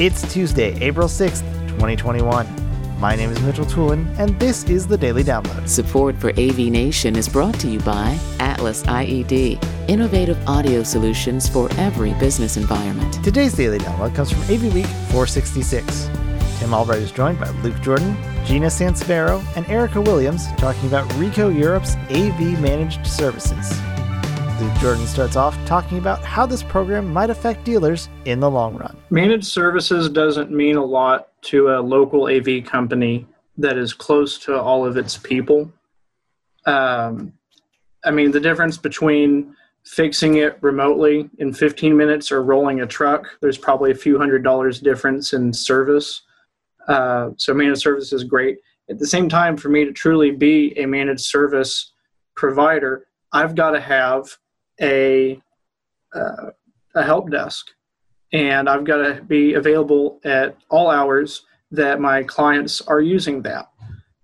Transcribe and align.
It's 0.00 0.22
Tuesday, 0.32 0.80
April 0.80 1.08
6th, 1.08 1.40
2021. 1.70 3.00
My 3.00 3.16
name 3.16 3.30
is 3.30 3.40
Mitchell 3.40 3.64
Tulin, 3.64 4.06
and 4.16 4.38
this 4.38 4.62
is 4.70 4.86
the 4.86 4.96
Daily 4.96 5.24
Download. 5.24 5.68
Support 5.68 6.14
for 6.18 6.30
AV 6.38 6.56
Nation 6.70 7.16
is 7.16 7.28
brought 7.28 7.58
to 7.58 7.68
you 7.68 7.80
by 7.80 8.16
Atlas 8.38 8.84
IED, 8.84 9.60
innovative 9.88 10.38
audio 10.48 10.84
solutions 10.84 11.48
for 11.48 11.68
every 11.78 12.14
business 12.14 12.56
environment. 12.56 13.12
Today's 13.24 13.54
Daily 13.54 13.80
Download 13.80 14.14
comes 14.14 14.30
from 14.30 14.42
AV 14.42 14.72
Week 14.72 14.86
466. 15.10 16.08
Tim 16.60 16.72
Albright 16.72 17.02
is 17.02 17.10
joined 17.10 17.40
by 17.40 17.48
Luke 17.64 17.80
Jordan, 17.80 18.16
Gina 18.44 18.68
Sansivero, 18.68 19.44
and 19.56 19.68
Erica 19.68 20.00
Williams 20.00 20.46
talking 20.58 20.86
about 20.86 21.08
Ricoh 21.14 21.52
Europe's 21.52 21.96
AV 22.10 22.60
managed 22.60 23.04
services. 23.04 23.76
Luke 24.60 24.74
Jordan 24.80 25.06
starts 25.06 25.36
off 25.36 25.56
talking 25.66 25.98
about 25.98 26.24
how 26.24 26.44
this 26.44 26.64
program 26.64 27.12
might 27.12 27.30
affect 27.30 27.62
dealers 27.62 28.08
in 28.24 28.40
the 28.40 28.50
long 28.50 28.74
run. 28.76 28.96
Managed 29.08 29.44
services 29.44 30.08
doesn't 30.08 30.50
mean 30.50 30.74
a 30.74 30.84
lot 30.84 31.28
to 31.42 31.68
a 31.68 31.78
local 31.80 32.26
AV 32.26 32.64
company 32.64 33.24
that 33.56 33.78
is 33.78 33.92
close 33.94 34.36
to 34.40 34.60
all 34.60 34.84
of 34.84 34.96
its 34.96 35.16
people. 35.16 35.72
Um, 36.66 37.32
I 38.04 38.10
mean, 38.10 38.32
the 38.32 38.40
difference 38.40 38.76
between 38.76 39.54
fixing 39.84 40.38
it 40.38 40.58
remotely 40.60 41.30
in 41.38 41.52
15 41.52 41.96
minutes 41.96 42.32
or 42.32 42.42
rolling 42.42 42.80
a 42.80 42.86
truck, 42.86 43.28
there's 43.40 43.58
probably 43.58 43.92
a 43.92 43.94
few 43.94 44.18
hundred 44.18 44.42
dollars 44.42 44.80
difference 44.80 45.34
in 45.34 45.52
service. 45.52 46.22
Uh, 46.88 47.30
so, 47.36 47.54
managed 47.54 47.82
service 47.82 48.12
is 48.12 48.24
great. 48.24 48.58
At 48.90 48.98
the 48.98 49.06
same 49.06 49.28
time, 49.28 49.56
for 49.56 49.68
me 49.68 49.84
to 49.84 49.92
truly 49.92 50.32
be 50.32 50.76
a 50.76 50.86
managed 50.86 51.26
service 51.26 51.92
provider, 52.34 53.06
I've 53.32 53.54
got 53.54 53.70
to 53.70 53.80
have 53.80 54.36
a 54.80 55.40
uh, 56.14 56.50
a 56.94 57.02
help 57.02 57.30
desk, 57.30 57.66
and 58.32 58.68
I've 58.68 58.84
got 58.84 58.98
to 58.98 59.22
be 59.22 59.54
available 59.54 60.20
at 60.24 60.56
all 60.70 60.90
hours 60.90 61.44
that 61.70 62.00
my 62.00 62.22
clients 62.22 62.80
are 62.82 63.00
using 63.00 63.42
that. 63.42 63.70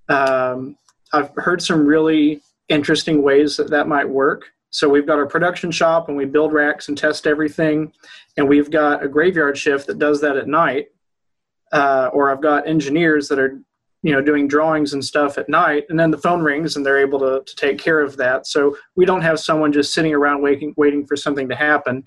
Um, 0.08 0.76
I've 1.12 1.30
heard 1.36 1.62
some 1.62 1.86
really 1.86 2.40
interesting 2.68 3.22
ways 3.22 3.56
that 3.56 3.70
that 3.70 3.86
might 3.86 4.08
work. 4.08 4.46
So 4.70 4.88
we've 4.88 5.06
got 5.06 5.18
our 5.18 5.26
production 5.26 5.70
shop 5.70 6.08
and 6.08 6.16
we 6.16 6.24
build 6.24 6.52
racks 6.52 6.88
and 6.88 6.98
test 6.98 7.26
everything, 7.26 7.92
and 8.36 8.48
we've 8.48 8.70
got 8.70 9.04
a 9.04 9.08
graveyard 9.08 9.56
shift 9.56 9.86
that 9.86 9.98
does 9.98 10.20
that 10.22 10.36
at 10.36 10.48
night. 10.48 10.88
Uh, 11.72 12.08
or 12.12 12.30
I've 12.30 12.42
got 12.42 12.68
engineers 12.68 13.28
that 13.28 13.38
are 13.38 13.60
you 14.04 14.12
know 14.12 14.20
doing 14.20 14.46
drawings 14.46 14.92
and 14.92 15.02
stuff 15.02 15.38
at 15.38 15.48
night 15.48 15.84
and 15.88 15.98
then 15.98 16.10
the 16.10 16.18
phone 16.18 16.42
rings 16.42 16.76
and 16.76 16.84
they're 16.84 17.00
able 17.00 17.18
to, 17.18 17.42
to 17.44 17.56
take 17.56 17.78
care 17.78 18.00
of 18.00 18.16
that. 18.18 18.46
So 18.46 18.76
we 18.94 19.06
don't 19.06 19.22
have 19.22 19.40
someone 19.40 19.72
just 19.72 19.94
sitting 19.94 20.14
around 20.14 20.42
waiting 20.42 20.74
waiting 20.76 21.06
for 21.06 21.16
something 21.16 21.48
to 21.48 21.56
happen 21.56 22.04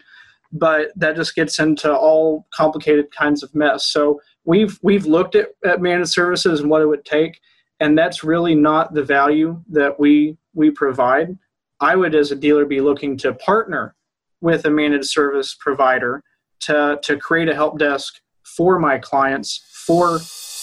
but 0.54 0.92
that 0.96 1.18
just 1.18 1.36
gets 1.36 1.60
into 1.60 1.94
all 1.94 2.48
complicated 2.54 3.12
kinds 3.12 3.44
of 3.44 3.54
mess. 3.54 3.88
So 3.88 4.22
we've 4.46 4.80
we've 4.82 5.06
looked 5.06 5.36
at, 5.36 5.50
at 5.66 5.82
managed 5.82 6.12
services 6.12 6.62
and 6.62 6.70
what 6.70 6.82
it 6.82 6.86
would 6.86 7.04
take 7.04 7.42
and 7.80 7.98
that's 7.98 8.24
really 8.24 8.56
not 8.56 8.94
the 8.94 9.04
value 9.04 9.62
that 9.70 10.00
we 10.00 10.38
we 10.54 10.70
provide. 10.70 11.38
I 11.80 11.96
would 11.96 12.14
as 12.14 12.32
a 12.32 12.36
dealer 12.36 12.66
be 12.66 12.80
looking 12.80 13.18
to 13.18 13.34
partner 13.34 13.96
with 14.40 14.66
a 14.66 14.70
managed 14.70 15.10
service 15.10 15.58
provider 15.60 16.24
to 16.62 17.00
to 17.02 17.18
create 17.18 17.50
a 17.50 17.56
help 17.56 17.80
desk 17.80 18.22
for 18.44 18.78
my 18.78 19.00
clients 19.00 19.64
for 19.86 20.20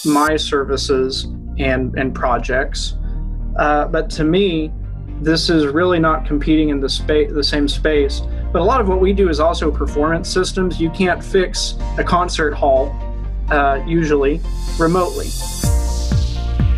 my 0.07 0.37
services 0.37 1.25
and 1.59 1.97
and 1.99 2.15
projects. 2.15 2.95
Uh, 3.59 3.87
but 3.87 4.11
to 4.11 4.25
me, 4.25 4.73
this 5.21 5.49
is 5.49 5.67
really 5.67 5.99
not 5.99 6.27
competing 6.27 6.71
in 6.71 6.81
the 6.81 6.89
space, 6.89 7.31
the 7.33 7.45
same 7.45 7.69
space. 7.69 8.23
But 8.53 8.61
a 8.61 8.65
lot 8.65 8.81
of 8.81 8.89
what 8.89 9.01
we 9.01 9.13
do 9.13 9.29
is 9.29 9.41
also 9.41 9.71
performance 9.71 10.29
systems. 10.29 10.81
You 10.81 10.91
can't 10.91 11.23
fix 11.23 11.75
a 11.99 12.05
concert 12.05 12.53
hall 12.53 12.95
uh, 13.51 13.83
usually 13.87 14.41
remotely. 14.79 15.27